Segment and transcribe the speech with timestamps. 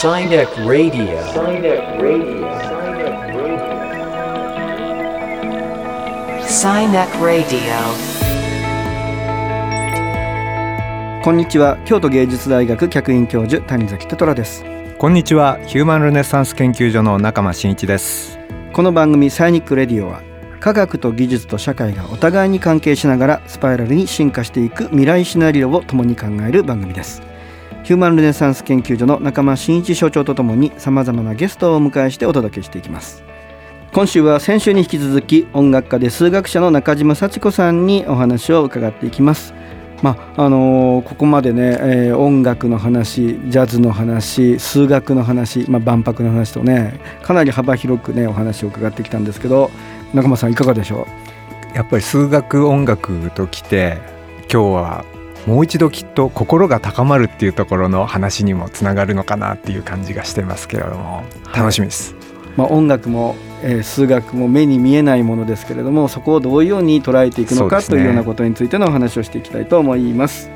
[0.00, 1.04] Sinek Radio.
[1.28, 2.48] Sinek Radio.
[6.40, 7.60] Sinek Radio.
[11.22, 14.64] こんにちは京都芸術大学客員教授谷崎テトラです
[14.96, 18.38] こんにちはヒューマンルネサンス研究所の中間真一です
[18.72, 20.22] この番組サイニックレディオは
[20.60, 27.20] 科学と技術と社会がお互いに関係しながらスパイラルに進化していく未来シナリオを共に考える番組です
[27.82, 33.22] ヒューマンルネサンス研究所の中間真一所長とともにさまざまなゲストをお迎えしてお届けしていきます。
[33.92, 39.52] 今週は先週に引き続き音楽家で数学者の中島幸子さんにお話を伺っていきます。
[40.02, 49.70] まああのーここまでね、えー音楽の話ジャズの話数学の話、まあ、万博の話とねかなり幅広くねお話を伺ってきたんですけど
[50.14, 51.08] 中間さんいかがでしょ
[51.74, 51.76] う？
[51.76, 53.98] やっぱり数学音楽ときて
[54.52, 55.04] 今日は
[55.46, 70.50] もう一度きっと心が高まるっていうところの話にもつながるのかなっていう感じがしてますけれども楽しみです、う、まあ、音楽も、えー数学も目に見えないものですけれどもそこをどういうように捉えていくのかねというようなことについてのお話をしていきたいと思います。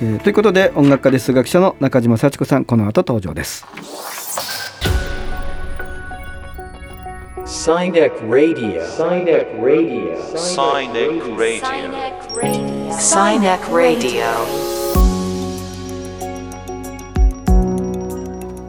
[0.00, 3.66] えーということで音楽家で数学者の中島幸子さんこの後登場です。
[7.48, 8.84] Sinek Radio.
[8.84, 10.16] Sinek Radio.
[10.36, 12.17] Sinek Radio.
[12.28, 14.26] Sinek Radio.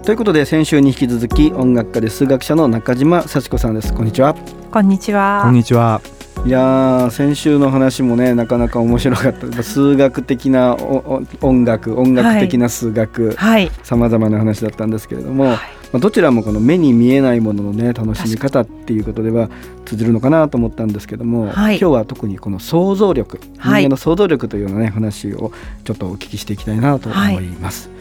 [0.04, 3.94] ということで先週に引き続き音楽家で数学者の中島幸子さんです。
[3.94, 4.34] こんにちは。
[4.72, 5.42] こんにちは。
[5.44, 6.02] こんにちは
[6.46, 9.46] いやー先週の話もねなかなか面白かった。
[9.46, 10.76] まあ数学的な
[11.42, 13.70] 音楽音楽的な数学はい。
[13.84, 15.58] さまざまな話だったんですけれども、はい。
[15.92, 19.50] まあ、どちらもこの目に見えないもののね楽しみ方っていうことでは
[19.86, 21.78] 通じるのかなと思ったんですけども、はい。
[21.78, 23.84] 今日は特にこの想像力人はい。
[23.84, 25.52] 間の想像力というようなね話を
[25.84, 27.90] ちょっとお聞きしていきたいなと思います。
[27.90, 27.99] まあ、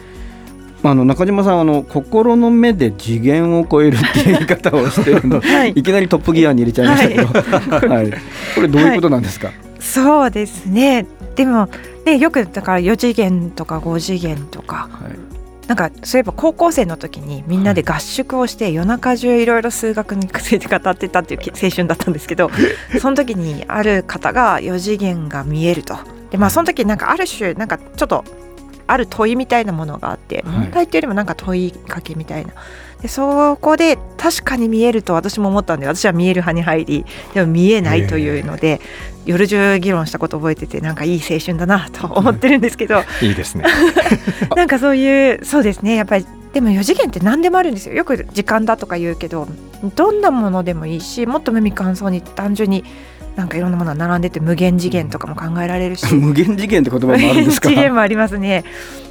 [0.81, 5.71] あの中島さんあの心の目で次元を超えるっていう言い方をしてるの、 はい。
[5.71, 8.11] い、きなりトップギアに入れちゃいましたけど、はい。
[8.55, 11.05] これどういうことなんですか、そうですね。
[11.35, 11.69] でも
[12.05, 15.39] ねよくだから4次元とか5次元とかはい。
[15.67, 22.49] なんかそういえば高校生の時にみんなで合宿をして夜中中いろいろ数学について語ってたっていう青春だったんですけど
[22.99, 25.95] その時にある方が4次元が見えると。
[26.31, 28.25] でまあその時なんかある種なんかちょっと
[28.91, 30.57] ある問いみたいなものがあってはい。
[30.59, 32.53] 問題っていうよりもなんか問いかけみたいな。
[33.01, 38.81] でそこで確かに見えると私も思ったんで私は見える派に入りでも見えないというので
[39.25, 43.03] 夜中議論したこと覚えててなんかいい青春だなと思ってるんですけど。
[43.21, 43.63] いいですね。
[44.55, 45.95] なんかそういうそうですね。
[45.95, 47.95] やっぱりでも4次元って何でもあるんですよ。
[47.95, 49.47] よく時間だとか言うけど
[49.95, 52.83] どんなものでもいいしもっと無味乾燥に単純に
[53.35, 56.05] なんかいろんなものが並んでて無限次元とかも考えられるし。
[56.15, 57.69] 無限次元って言葉もあるんですか？
[57.69, 58.63] 次元もありますね。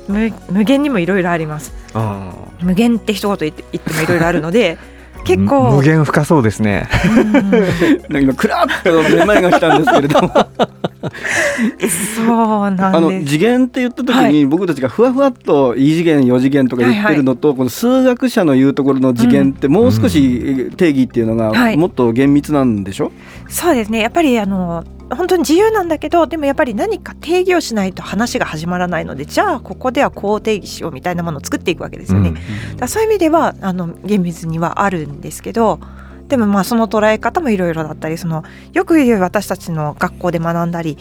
[0.09, 1.73] 無無限にもいろいろあります。
[1.95, 4.98] あ無限って一言言ってもいろいろあるのでー
[5.29, 5.71] 結構。
[5.71, 6.89] 無限深そうですね。
[7.07, 7.33] うん。
[7.33, 7.51] なん
[8.11, 10.33] か今クラッとめまいが来たんですけれども。
[12.17, 12.23] そ
[12.67, 13.33] うなあのんです。
[13.33, 21.77] 次元って言った時はに僕たちがふわふわっと異次元4次元とか言ってるのと、この数学者の言うところの次元ってもう少し定義っていうのがはい。
[21.77, 23.13] もっと厳密なんでしょ、
[23.49, 24.01] そうですね。
[24.01, 32.35] やっぱりあの本当に自由なんだけどでもやっぱり何か定義をしないと話が始まらないのでじゃあここではこう定義しようみたいなものを作っていくわけですよね。
[32.71, 35.81] うんだそういう意味ではあの厳密にはあるんですけど
[36.29, 40.99] でもまあその捉え方もいろいろだったりそのよく言う私たちの学校で学んだり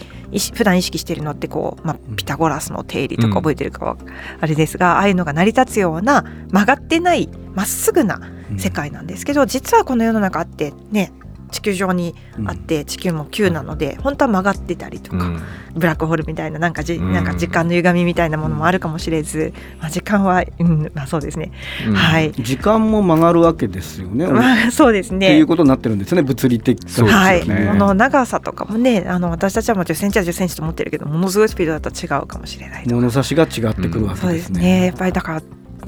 [0.54, 3.96] 普段意識しているのってこう、まあ、ピタゴラスの定理とか覚えてるかは
[4.40, 8.20] あれですが、ああいうのが成り立つような曲がってないまっすぐな
[8.56, 11.12] 世界なんですけど実はこの世の中ってね
[11.50, 12.14] 地球上に
[12.46, 15.42] あって地球も球なので本当は曲がってたりとか、うん。
[15.74, 17.12] ブラックホールみたいななんかじ、うん。
[17.12, 21.52] なんか時間の歪みみたいなものもあるかもしれず、まあ、時間は、うんまあ、そうですね、
[21.86, 21.94] うん。
[21.94, 24.26] はい、時間も曲がるわけですよね。
[24.26, 25.46] まあ、そうですっていねう。
[25.46, 27.68] ことになってるんですね物理的そうですよはい、ね。
[27.70, 34.60] この長さとかもねあの私たちはもう10センチは10センチと思ってるけどものすごいスピードだったら違うかもしれない物差しが違ってくるわそうでけですね。
[34.60, 34.86] すね。
[34.86, 35.42] やっぱりだから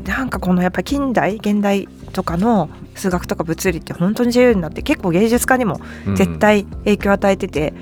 [0.05, 6.17] なんかこのやっぱり近代現代とかの数学とか物理って本当に自由になって結構芸術家にもうん。
[6.17, 7.73] 絶対影響を与えてて、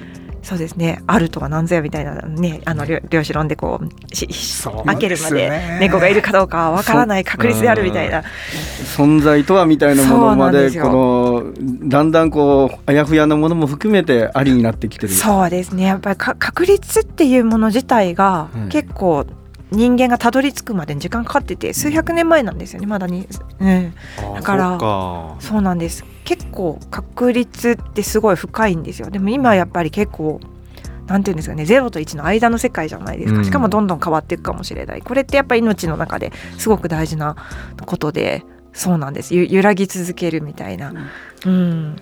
[0.43, 8.23] そうですねあるとは何ぞやみたいなねあの量量子論でこうしそう開けるまで猫がいるかどうかはわからない確率であるみたいな。
[8.97, 15.13] 存在とはみたいなものまでこのだんだんこうあやふやなものも含めてありになってきてる。
[15.13, 15.85] そうですね。
[15.85, 18.69] やっぱりか確率っていうもの自体がうん。
[18.69, 19.27] 結構
[19.71, 23.29] 人間がたどり着くまでに時間かかってて数百年前なんですよねまだに、
[23.61, 23.95] うん、
[24.35, 26.05] だからあそうなんです。
[26.25, 29.11] 結構確率ってすごい深いんですよ。
[29.11, 30.41] でも今やっぱり結構
[31.07, 33.39] なんていうんですかね0と1の間の世界じゃないですうん。
[33.39, 35.03] かしかもどんどん変わっていくかもしれない。
[35.03, 37.37] これってやっぱり命の中ですごく大事な
[37.87, 39.35] ことでそうなんです。
[39.35, 40.93] ゆ揺らぎ続けるみたいな、
[41.47, 41.97] うん、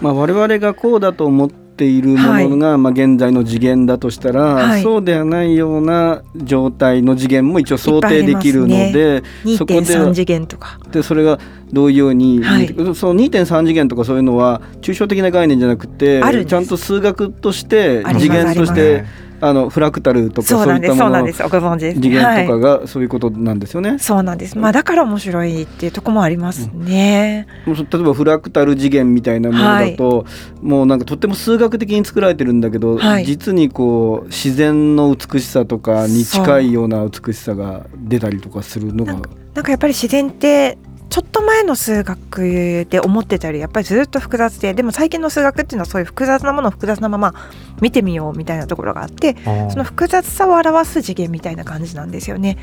[0.00, 2.16] まあ、我々がこうだと思っているも
[2.48, 4.82] のが、まあ、現在の次元だとしたら、はい。
[4.82, 9.22] そうではないような状態の次元も一応想定できるのいっで、
[9.56, 10.78] そこで2.3次元とか。
[10.92, 11.40] でそれが
[11.72, 12.68] どういうように、はい。
[12.68, 19.04] その2.3次元とかそういうのは抽象的な概念じゃなくてちゃんと数学として次元として
[19.46, 23.98] あのフラクタルとかそそううないんですそうったもののなんですご存知です次元とはいかがそういうことなんですよね？
[23.98, 24.56] そうなんです。
[24.56, 27.46] まあだから面白いっていうところもありますね。
[27.66, 30.24] もう例えばフラクタル次元みたいなものだと、
[30.62, 39.22] もうなんかとっても数学的に作られてるんだけど、はい実にこう自然の美しさとかに近いような美しさが出たりとかするのがなん
[39.64, 40.78] かやっぱり自然って
[41.14, 47.32] ちょっと前の数学で思ってたよりやっぱりずっと複雑ででも最近の数学っていうのはそういう複雑なものを複雑なまま
[47.80, 49.36] 見てみようみたいなところがあって
[49.70, 52.58] その複雑さを表す次元みたいな感じなんですよね。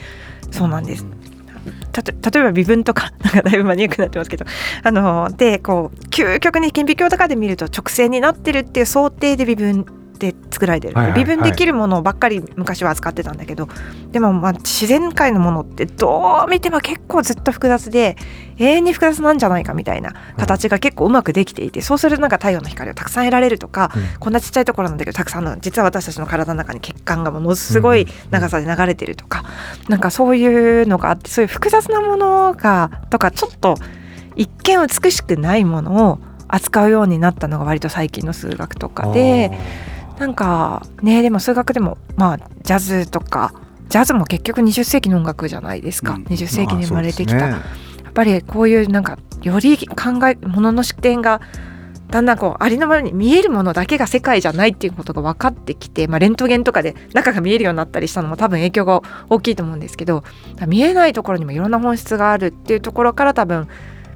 [0.52, 1.06] そうなんです。
[1.94, 4.46] たと例えば微分とかなんかだいぶマニアックになってますけど。
[4.84, 9.86] あのでこう究極に顕微鏡とかで見ると直線になってるっていう想定で微分
[10.22, 11.26] で作られてる、はいはいはい。
[11.26, 13.68] 微分できるものばっかり昔は扱ってたんだけど
[14.12, 18.16] でもまあ自然界のものってどう見ても結構ずっと複雑で
[18.58, 24.04] 永遠に複雑なんじゃないかみたいな形が結構うまくできていて、そうするとなんか太陽の光をたくさん得られるとか、うん。
[24.20, 29.44] こんなちっちゃいところなんだけどたくさんの実は私たちの体の中に血管がものすごい長さで流れてるとか、
[29.90, 33.76] なんかそういうのがあってそういう複雑なものがとかちょっと
[34.36, 39.58] 一見美しくないものを扱うようになったのが割と最近の数学とかで
[40.22, 43.56] なんかねでも数学でもまあジャズとか
[43.90, 46.24] ジャズも結局20世紀の音楽じゃないですか、うん。
[46.26, 47.54] 20世紀に生まれてきた、まあね。
[48.04, 51.42] やっぱりこういうなんかより考えものの視点が
[52.10, 60.24] だんだんこうありのままに見えるものだけが世界じゃないっていうことが分かってきて、まあ、レントゲンとかで中が見えるようになったりしたのも多分影響が大きいと思うんですけど
[60.68, 63.68] 見えないところにもいろんな本質があるっていうところから多分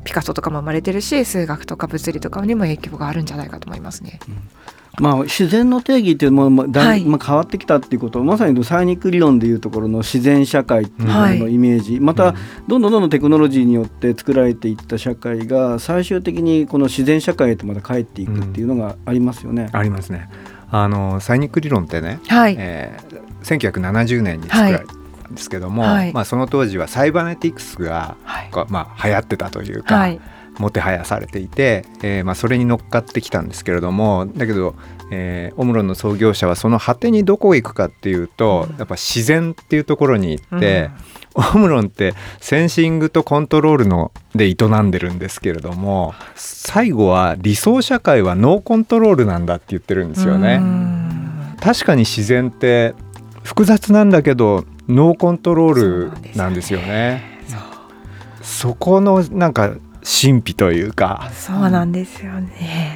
[0.03, 4.19] ピカソとかも生まれてるし数学とか物理とかにも影響があるんじゃないかと思いますね。
[4.99, 7.05] まあ、自然の定義っていうのもまあだい、はい。
[7.05, 12.33] まあ、変わってきたっていうことまさにサイニック理論でいうところの自然社会っていうもののイメージ、また
[12.67, 19.69] どんどんどんどんテクノロジーによって作られていった社会が最終的にこの自然社会へとまた帰っていくっていうのがありますよね。
[19.71, 20.29] ありますね。
[20.71, 24.93] あのサイニック理論ってね、はい、えー、1970年に作られた
[25.29, 26.13] んですけども、はい。
[26.13, 28.49] まあその当時はサイバネティクスが、はい。
[28.51, 30.19] こうまあ流行ってたというか、はい
[30.57, 34.75] もてはやされていて、えーまあ、それに乗っかってきたんですけれどもだけど、
[35.11, 40.89] えーオムロンの創業者はその果てにどこへ行くかっていうと、うんやっぱ自然っていうところに行って、
[41.35, 50.59] オムロンってセンシングとコントロールので営んでるんですけれども最後は理想社会はノーコントロールなんだって言ってるんですよね。
[50.61, 52.93] うん確かに自然って
[53.43, 57.35] 複雑なんだけどノーコントロールなんですよね。
[58.41, 59.73] そこのなんか
[60.05, 62.95] 神秘というか、そうなんですよね。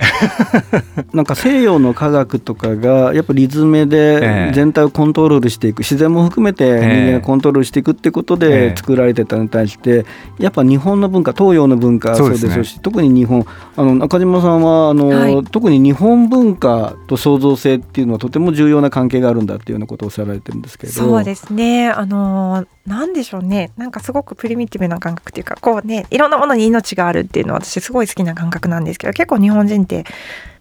[1.12, 10.06] なんか西洋の科学とかがやっぱリズムえでえ全体をコントロールしていく自然も含めて人間がコントロールしていくってことえでえ作られてたのに対して
[10.38, 13.46] やっぱ日本の文化東洋の文化はそうですそうですねし特に日本。
[13.76, 15.44] あの中島さんはあの、はい。
[15.46, 21.00] 特に日本文化と創造性っていうのはとても重要な関係があるんだっていうようなことをおっしゃられてるんですけれど。
[21.00, 21.90] そうですね。
[21.90, 23.72] あのな何でしょうね。
[23.78, 30.06] なんかすごくプリミティブな感覚っていうか、こうね、いろんなものに命があるっていうのは私すごい好きな感覚なんですけど、結構日本人って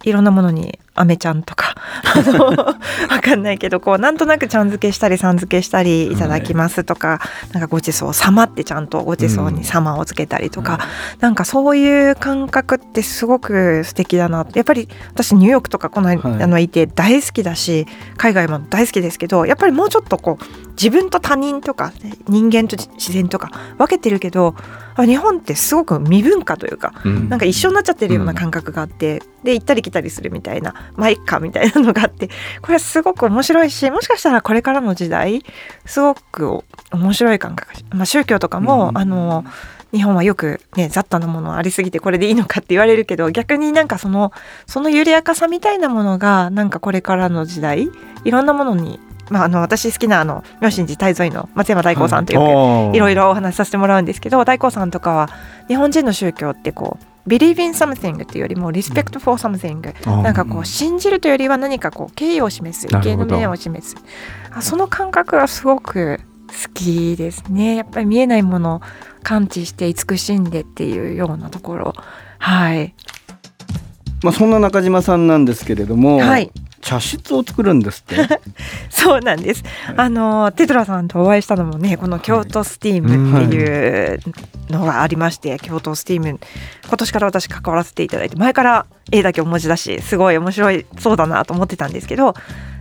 [0.04, 1.74] いろんなものにアメちゃんとか、
[2.04, 2.76] あのわ
[3.22, 7.20] かんないけど、こうなんとなくちゃん付けしたりさん付けしたりいただきますとか、
[7.52, 10.80] なんかごちそう様ってちゃんとごちそうに様をつけたりとか、
[11.20, 16.42] なんかそういう感覚ってすごく素敵だなってやっぱり私ニューヨークとかこの間、はい。
[16.42, 17.86] あのいて大好きだし
[18.16, 21.92] 海外も大好きですけどやっぱりもうちょっとこう自分と他人とか
[22.28, 27.28] 人間と自然とか分けてるけどあ日本ってすごく未文化というかうん。
[27.28, 32.28] なんか一緒になっちゃってるような感覚があって、で行ったり来たりするみたいなまあいっかみたいなのがあって
[32.60, 35.42] これはすごく面白いしもしかしたらこれからの時代
[35.86, 38.98] すごく面白い感覚、まあ、宗教とかも、うん。
[38.98, 39.44] あの
[39.92, 44.32] 日本はよくね雑多なものありすぎてこれでいいのかって言われるけど逆になんかその
[44.66, 47.88] その緩やかさみたいなものがなんかこれからの時代
[48.24, 49.00] いろんなものに、
[49.30, 55.28] まあ、あの私好きなあの明神寺泰蔵院の松山大光さんとよくいろいろお話しさせてもらうんですけど大光さんとかは
[55.68, 63.96] 日本人の宗教ってこう believe in something っていうよりも respect for something、なんかこう信じるというよりは何かこう敬意を示す敬意の面を示す。
[64.50, 67.76] あその感覚がすごく好きですね。
[67.76, 68.80] やっぱり見えないものを
[69.22, 71.94] 感知して慈しんでっていうようなところ。
[72.38, 72.94] はい。
[74.22, 78.40] まあ、そんな中島さんなんですけれども、はい茶室を作るんですって。
[78.90, 79.62] そうなんです。
[79.96, 84.20] あのテトラさんとお会いしたのもね、この京都スティームっていう
[84.70, 86.38] のがありまして、京都スティーム
[86.86, 92.34] 今年から私関わらせていただいて、前から絵だけお文字だし、すごい面白いそうだなと思ってたんですけど、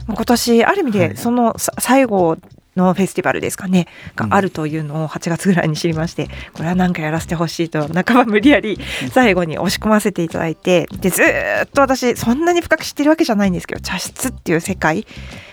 [0.07, 1.09] 今年ある意味はい。
[1.09, 2.37] でそのさ最後
[2.77, 8.79] のフェスティバルですかねがあるというのを8月ぐらいに知りまして、これは何かやらせてほしいと半ば無理やり
[9.11, 15.05] 最後に押し込ませていただいてでずーっと私そんなに深く知ってるわけじゃないんですけど茶室っていう世界。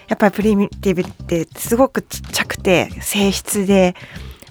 [0.06, 3.94] やっぱりプリミティブってすごくちっちゃくて静筆で、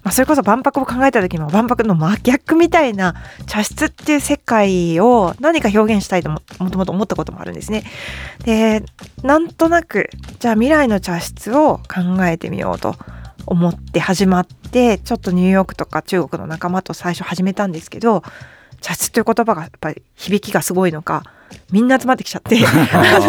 [0.03, 3.15] まあ、それこそ万博を考えた時も万博の真逆みたいな
[3.47, 7.83] 茶室っていう世界を何か表現したいとももともと思ったこともあるんですね。
[8.43, 8.83] で
[9.23, 12.95] なんとなくじゃあ未来の茶室を考えてみようと
[13.45, 18.23] 思って始まってちょっとニューヨークとか中国の仲間と最初始めたんですけど
[18.81, 21.23] 茶室という言葉がやっぱり響きがすごいのか
[21.71, 22.57] みんな集まってきちゃって。
[22.93, 23.19] あ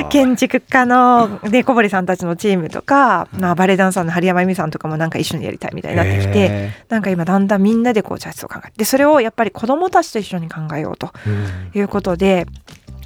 [0.00, 12.46] の建築家ので小堀さんたちのチームとか、まあ、バレエダンサーの針山由美さんとかもなんか一緒にやりたいみたいになってきて、へなんか今だんだんみんなでこう茶室を考えてでそれをやっぱり子どもたちと一緒に考えようとーいうことで、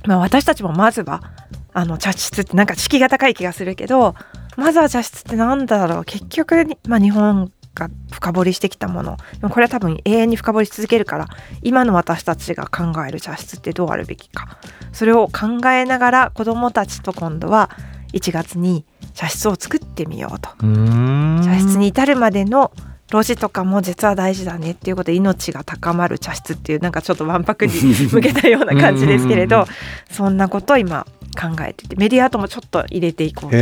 [0.06, 1.22] まあ、私たちもまずは
[1.72, 4.14] あの茶室ってなんか敷居が高い気がするけど
[4.56, 6.04] まずは茶室ってなんだろう。
[6.04, 9.16] 結局、まあ、日本が深掘りしてきたもの。
[9.40, 11.28] でもこれは多分永遠に深掘りし続けるから
[11.62, 14.58] 今の私たちが考える茶室ってどうあるべきか。
[14.92, 17.70] それを考えながら子どもたちと今度は
[18.12, 20.50] 1月に茶室を作ってみようと。
[21.44, 22.72] 茶室に至るまでの
[23.08, 27.72] 路地とかも実は大事だねっていうことで命が高まる茶室っていうなんかちょっとわんぱくに
[28.10, 29.66] 向けたような感じですけれど
[30.10, 31.06] そんなことを今
[31.36, 33.56] 考えててメディアともちょっと入れていこうと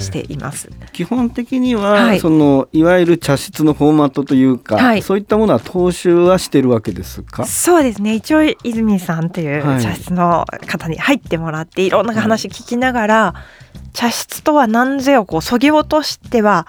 [0.00, 0.70] しています。
[0.92, 2.20] 基本的には、はい。
[2.20, 5.02] そのいわゆる茶室のフォーマットというか、はい。
[5.02, 7.44] そういったものは踏襲はしてるわけですか？
[7.44, 8.14] そうですね。
[8.14, 9.82] 一応泉さんというはい。
[9.82, 13.34] 茶室の方に入ってもらっていろんな話聞きながら、
[13.92, 16.66] 茶室とは何ぞをこうそぎ落としては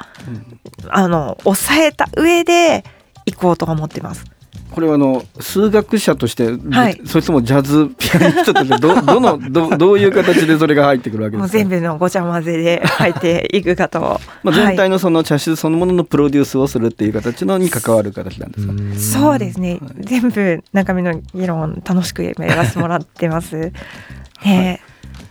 [0.89, 2.83] あの抑えた上で
[3.25, 4.25] 行こうと思ってます。
[4.71, 7.01] これはあの数学者として、はい。
[7.05, 11.57] それともジャズピアニストとしてど どのどどういう形でそれが入ってくるわけですか？
[11.57, 13.99] もう全部のごちゃ混ぜで入っていくかと。
[14.43, 18.67] まあ、はい全体のその茶室そのもののプロデュースをするっていう形のに関わる形なんです
[19.13, 23.71] か、そうですね、全部中身の議論楽しくやらせてもらってます。
[24.45, 24.81] ね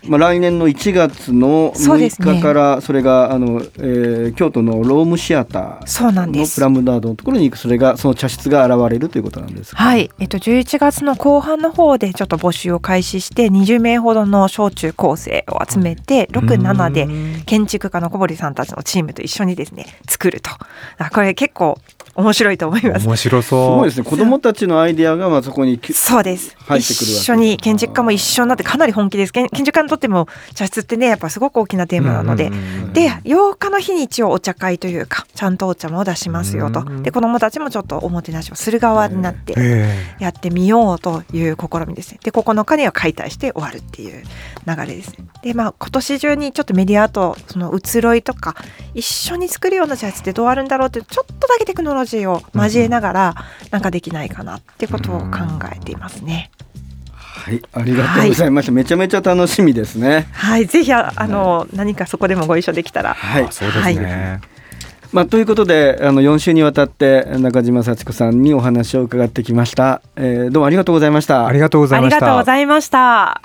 [0.08, 2.36] まあ、来年の1月の6そうですね。
[2.36, 20.50] 日からそれがあの、えー京都のロームシアターのプラムダードのところに行くそれがその茶室が現れるということなんですかはい、えっと、11月の後半の方でちょっと募集を開始して20名ほどの小中高生を集めて67で建築家の小堀さんたちのチームと一緒にですね作ると。
[20.98, 21.78] あこれ結構
[22.16, 23.06] 面白いと思います。
[23.06, 23.76] 面白すそう。
[23.76, 24.04] ごいですね。
[24.04, 26.56] 子供たちのアイデアがまあそこにきそうです。
[26.58, 29.32] 入ってくるわけ一緒に建築家も一緒になってかなり本気です。
[29.32, 32.50] 建建築家にとっても茶室ってねやっぱすごく大きなテーマなので、
[32.94, 36.80] で8日の日に一応お茶会というかちゃんとお茶も出しますよと。
[36.80, 37.02] うん。
[37.02, 42.20] で子どもたちもちょっとおもてなしをする側になってえやってみようという試みですね。
[42.24, 44.24] で9日には解体して終わるっていう
[44.66, 45.26] 流れですね。
[45.42, 48.54] でまあ今年中にちょっとメディアとその移ろいとか
[48.94, 53.34] 一緒に作るような茶室ってどうあるんだろうってちょっとだけテクノロジーを交えながら
[53.70, 55.26] なんかできないかなってことを考
[55.74, 56.50] えていますね。
[57.46, 63.14] はいありがとうございました、めちゃめちゃ楽しみですねはい、ぜひああの何かそこでもご一緒できたら。
[63.14, 64.40] はいえそうですね、
[65.12, 73.40] まあ、ということであの4週にわたって中島幸子さんにお話を伺ってきました、えーどうもありがとうございましたありがとうございましたありがとうございました。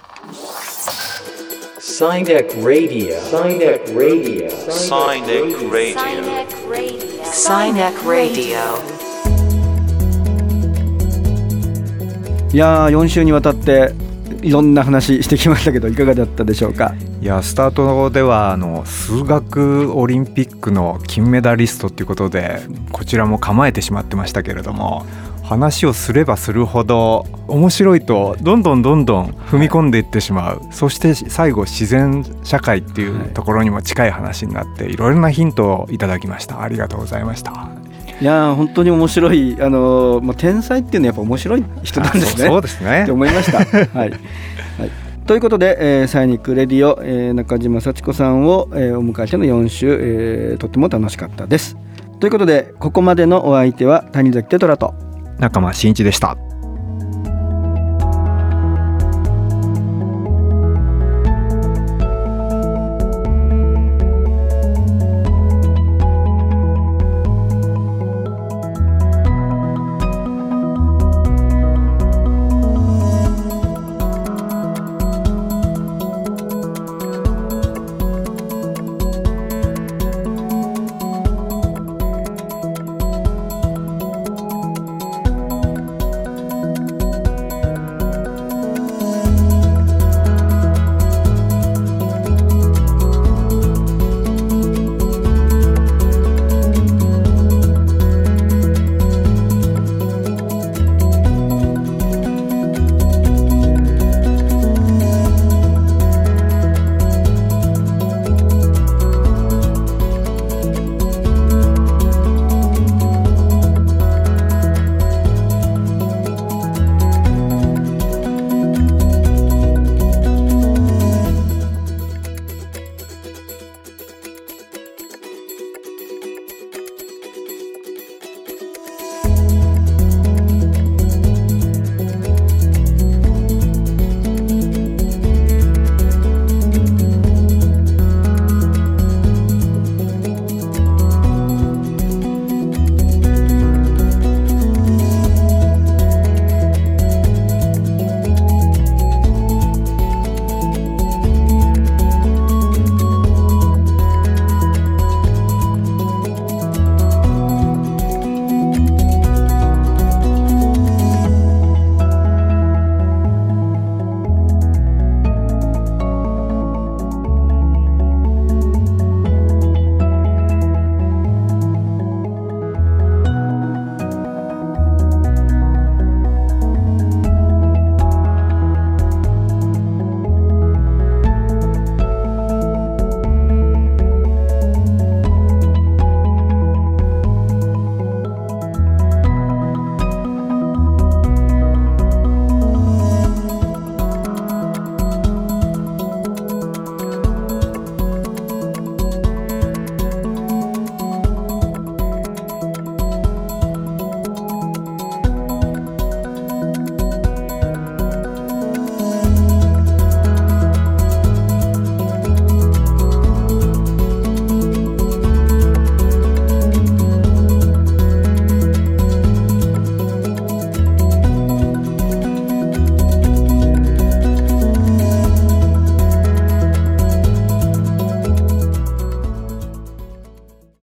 [2.01, 3.19] Sinek Radio.
[3.19, 4.49] Sinek Radio.
[4.71, 7.10] Sinek Radio.
[7.31, 8.57] Sinek Radio.
[12.53, 13.93] いやー4週にわたって
[14.41, 16.93] いろんな話してきましたけどいかがだったでしょうか？
[17.21, 22.59] いやスタートではあの数学オリンピックの金メダリストっていうことで
[22.91, 25.05] こちらも構えてしまってましたけれども
[25.51, 36.61] 話をすればするほど面白いとどんどんどんどん踏み込んでいってしまう、そして最後自然社会っていうところにも近い話になっていろいろなヒントをいただきました。
[36.61, 37.67] ありがとうございました。
[38.21, 42.31] いやー本当に面白いあのーまあ、天才っていうのはやっぱ面白い人なんですね。
[42.31, 43.01] あそうそうですね。
[43.01, 43.57] って思いました。
[43.59, 44.19] はい、はい。
[45.25, 51.75] ということで、えーサイニックレディオ、えー中島幸子さんを、えーお迎えしての4週、えーとっても楽しかったです。
[52.21, 54.93] ということでここまでのお相手は谷崎テトラと
[55.41, 56.37] 仲間真一でした。